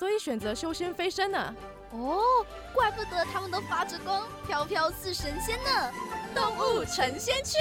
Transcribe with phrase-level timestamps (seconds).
[0.00, 1.54] 所以选择修仙飞升呢？
[1.92, 2.22] 哦，
[2.72, 5.92] 怪不得他们都发着光，飘飘似神仙呢！
[6.34, 7.58] 动物成仙去。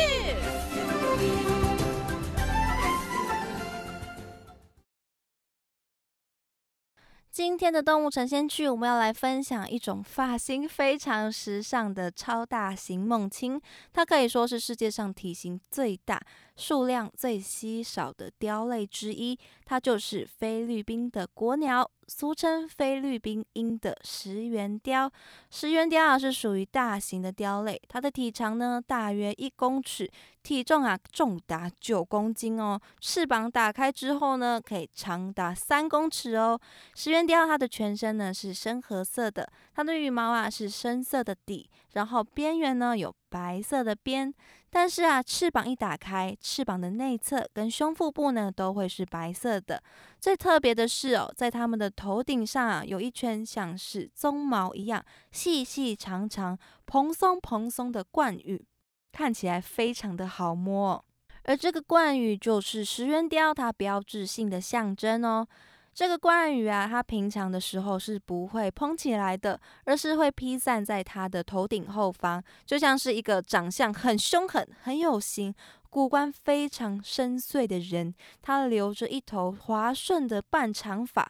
[7.29, 16.21] 今天的动物成仙去，我们要来分享一种发型非常时尚的超大型猛禽，它可以说是世界上体型最大、
[16.55, 21.91] 数量最稀少的雕类之一，它就是菲律宾的国鸟。
[22.09, 25.09] 俗称菲律宾鹰的石原雕，
[25.51, 30.09] 石原雕啊是属于大型的雕类，它的体长呢大约一公尺，
[30.41, 32.81] 体重啊重达九公斤哦。
[32.99, 36.59] 翅膀打开之后呢，可以长达三公尺哦。
[36.95, 43.13] 石原雕它的全身呢是深褐色的，它的羽毛啊是深色的底，然后边缘呢有。
[43.31, 44.33] 白色的边，
[44.71, 49.81] 但是啊，翅膀一打开，翅膀的内侧跟胸腹部呢都会是白色的。
[50.19, 58.63] 最特别的是哦，在它们的头顶上啊，有一圈像是鬃毛一样细细长长、蓬松蓬松的冠羽，
[59.11, 61.03] 看起来非常的好摸。
[61.45, 65.47] 而这个冠羽就是石原雕它标志性的象征哦。
[65.93, 75.53] 这个关羽啊，他平常的时候是不会蓬起来的，而是会披散在他的头顶后方，就像是一个长相很凶狠、很有型、
[75.91, 78.15] 五官非常深邃的人。
[78.41, 81.29] 他留着一头滑顺的半长发，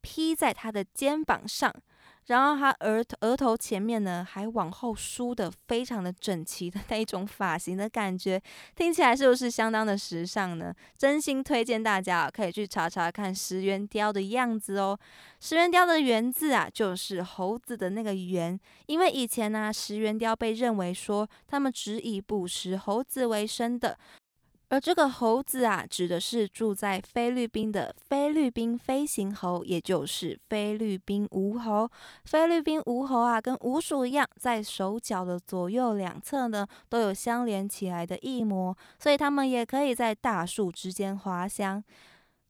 [0.00, 1.70] 披在他的肩膀上。
[2.26, 8.40] 然后他额额头前面呢，还往后梳的非常的整齐的那一种发型的感觉，
[8.76, 10.72] 听起来是不是相当的时尚呢？
[10.96, 14.98] 真心推荐大家可以去查查看石原雕的样子哦。
[15.40, 23.98] 石原雕的原字啊，就是猴子的那个原，因为以前呢，石原雕被认为说他们只以捕食猴子为生的。
[24.72, 31.86] 而这个猴子啊，指的是住在菲律宾的菲律宾飞行猴，也就是菲律宾无猴。
[32.24, 41.84] 菲律宾无猴啊，跟鼯鼠一样，在手脚的左右两侧呢，都有相连起来的翼膜，所以它们也可以在大树之间滑翔。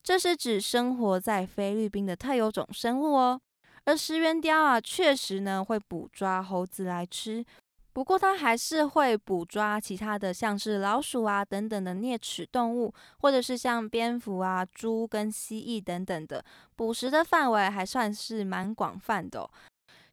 [0.04, 3.40] 这是指生活在菲律宾的特有种生物哦。
[3.84, 7.44] 而石原雕啊，确实呢会捕抓猴子来吃。
[7.92, 16.42] 不过，它还是会捕抓其他的，像是老鼠啊等等的啮齿动物，或者是像蝙蝠啊、猪跟蜥蜴等等的，
[16.74, 19.48] 捕食的范围还算是蛮广泛的。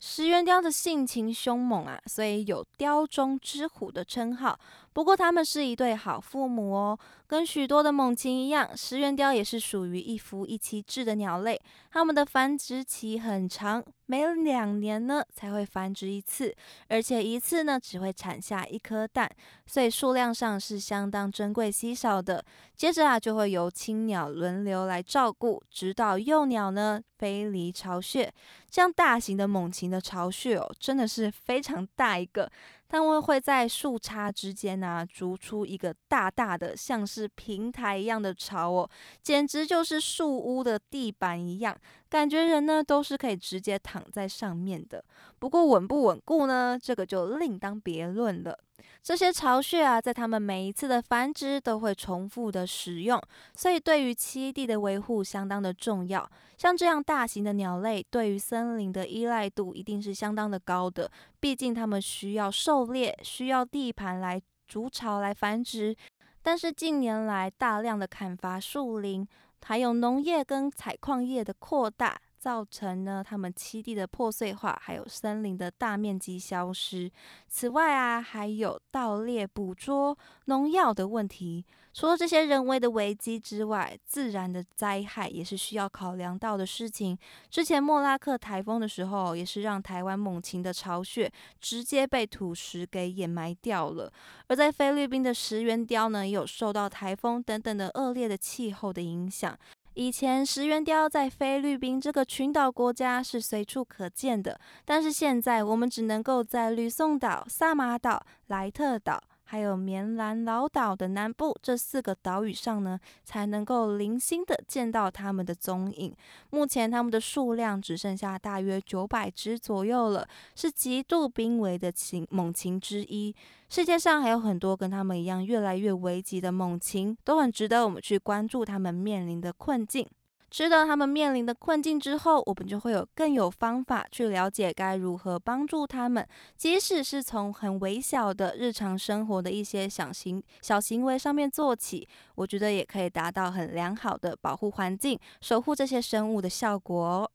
[0.02, 4.58] 石原雕的性情凶猛啊，所以有“雕中之虎”的称号。
[5.00, 7.00] 不过，它们是一对好父母哦。
[7.26, 11.58] 跟许多的猛禽一样，石原雕也是属于一夫一妻制的鸟类。
[11.90, 16.54] 它们的繁殖期很长，每两年呢才会繁殖一次，
[16.90, 19.30] 而且一次呢只会产下一颗蛋，
[19.66, 22.44] 所以数量上是相当珍贵稀少的。
[22.76, 28.30] 接着啊，就会由青鸟轮流来照顾，直到幼鸟呢飞离巢穴。
[28.70, 32.52] 这样大型的猛禽的巢穴哦，真的是非常大一个。
[32.90, 38.90] 它们会在树杈之间啊，筑出一个大大的像是平台一样的巢哦，
[39.22, 41.78] 简直就是树屋的地板一样，
[42.10, 45.04] 感觉人呢都是可以直接躺在上面的。
[45.38, 46.78] 不过稳不稳固呢？
[46.82, 48.58] 这个就另当别论了。
[49.04, 53.22] 这些巢穴啊，在它们每一次的繁殖都会重复的使用，
[53.54, 56.30] 所以对于栖地的维护相当的重要。
[56.58, 61.10] 像这样大型的鸟类，对于森林的依赖度一定是相当的高的，
[61.40, 65.96] 毕竟它们需要狩猎，需要地盘来筑巢来繁殖。
[66.42, 69.28] 但是近年来大量的砍伐树林，
[69.66, 72.20] 还有农业跟采矿业的扩大。
[72.40, 77.12] 造成呢，他们栖地的破碎化，还有森林的大面积消失。
[77.48, 81.66] 此外啊，还有盗猎、捕捉、农药的问题。
[81.92, 87.18] 除了这些人为的危机之外，自然的灾害也是需要考量到的事情。
[87.50, 94.10] 之前莫拉克台风的时候，也是让台湾猛禽的巢穴直接被土石给掩埋掉了。
[94.48, 99.58] 而在菲律宾的石原雕呢，也有受到台风等等的恶劣的气候的影响。
[100.00, 109.22] 以前石原雕在菲律宾这个群岛国家是随处可见的，但是现在我们只能够在吕宋岛、萨马岛、莱特岛。
[109.52, 116.16] 还有棉兰老岛的南部这四个岛屿上呢，才能够零星的见到它们的踪影。
[116.52, 123.36] 目前它们的数量只剩下大约九百只左右了，是极度濒危的禽猛禽之一。
[123.70, 130.08] 世界上还有很多跟它们一样越来越危急的猛禽，都很值得我们去关注它们面临的困境。
[130.50, 136.28] 知道他们面临的困境之后，我们就会有更有方法去了解该如何帮助他们。
[136.58, 147.32] 即使是从很微小的日常生活的一些小行小行为上面做起，我觉得也可以达到很良好的保护环境、守护这些生物的效果。